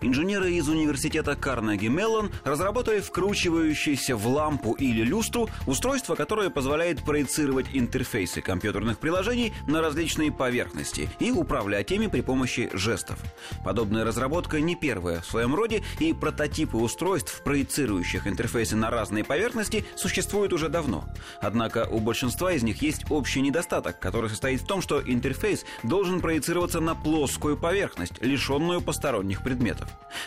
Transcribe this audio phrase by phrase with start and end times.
[0.00, 7.66] Инженеры из университета Карнеги Меллон разработали вкручивающееся в лампу или люстру устройство, которое позволяет проецировать
[7.72, 13.18] интерфейсы компьютерных приложений на различные поверхности и управлять ими при помощи жестов.
[13.64, 19.84] Подобная разработка не первая в своем роде, и прототипы устройств, проецирующих интерфейсы на разные поверхности,
[19.96, 21.04] существуют уже давно.
[21.40, 26.20] Однако у большинства из них есть общий недостаток, который состоит в том, что интерфейс должен
[26.20, 29.75] проецироваться на плоскую поверхность, лишенную посторонних предметов.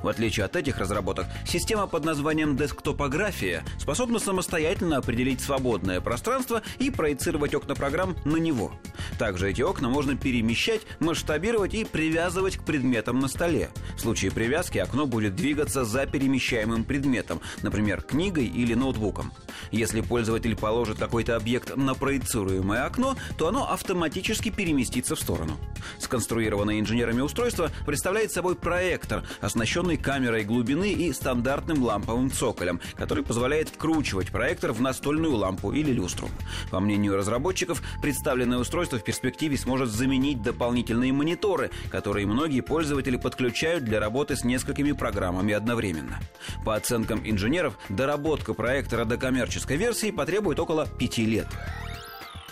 [0.00, 6.90] В отличие от этих разработок, система под названием десктопография способна самостоятельно определить свободное пространство и
[6.90, 8.72] проецировать окна программ на него.
[9.18, 13.70] Также эти окна можно перемещать, масштабировать и привязывать к предметам на столе.
[13.96, 19.32] В случае привязки окно будет двигаться за перемещаемым предметом, например, книгой или ноутбуком.
[19.70, 25.56] Если пользователь положит какой-то объект на проецируемое окно, то оно автоматически переместится в сторону.
[25.98, 33.68] Сконструированное инженерами устройство представляет собой проектор, оснащенный камерой глубины и стандартным ламповым цоколем, который позволяет
[33.68, 36.28] вкручивать проектор в настольную лампу или люстру.
[36.70, 43.84] По мнению разработчиков, представленное устройство в перспективе сможет заменить дополнительные мониторы, которые многие пользователи подключают
[43.84, 46.18] для работы с несколькими программами одновременно.
[46.64, 51.46] По оценкам инженеров, доработка проектора до коммерческой версии потребует около пяти лет.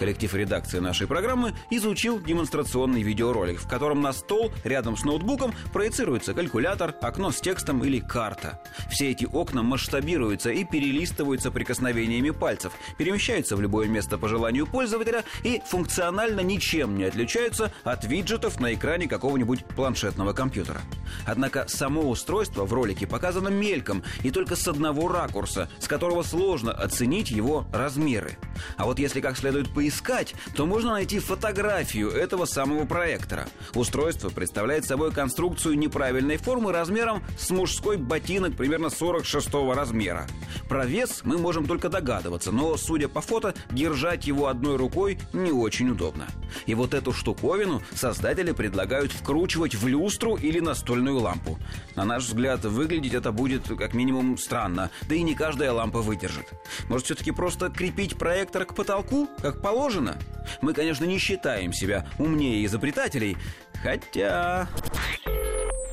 [0.00, 6.32] Коллектив редакции нашей программы изучил демонстрационный видеоролик, в котором на стол рядом с ноутбуком проецируется
[6.32, 8.62] калькулятор, окно с текстом или карта.
[8.90, 15.22] Все эти окна масштабируются и перелистываются прикосновениями пальцев, перемещаются в любое место по желанию пользователя
[15.44, 20.80] и функционально ничем не отличаются от виджетов на экране какого-нибудь планшетного компьютера.
[21.26, 26.72] Однако само устройство в ролике показано мельком и только с одного ракурса, с которого сложно
[26.72, 28.38] оценить его размеры.
[28.76, 33.46] А вот если как следует поискать, то можно найти фотографию этого самого проектора.
[33.74, 40.26] Устройство представляет собой конструкцию неправильной формы размером с мужской ботинок примерно 46 размера.
[40.68, 45.52] Про вес мы можем только догадываться, но, судя по фото, держать его одной рукой не
[45.52, 46.26] очень удобно.
[46.66, 51.58] И вот эту штуковину создатели предлагают вкручивать в люстру или настольную лампу.
[51.96, 56.46] На наш взгляд, выглядеть это будет как минимум странно, да и не каждая лампа выдержит.
[56.88, 58.16] Может, все-таки просто крепить
[58.50, 60.12] проектор к потолку, как положено?
[60.12, 60.18] положено.
[60.60, 63.36] Мы, конечно, не считаем себя умнее изобретателей,
[63.82, 64.68] хотя...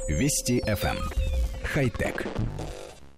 [0.07, 0.97] Вести FM.
[0.97, 0.97] Эм.
[1.63, 2.25] Хай-тек.